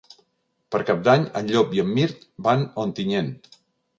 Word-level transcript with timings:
Per 0.75 0.79
Cap 0.85 1.03
d'Any 1.07 1.27
en 1.41 1.51
Llop 1.51 1.75
i 1.79 1.83
en 1.83 1.91
Mirt 1.99 2.25
van 2.47 2.65
a 2.65 2.87
Ontinyent. 2.87 3.29